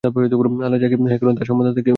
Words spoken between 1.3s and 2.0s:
তার সম্মানদাতা কেউই নেই।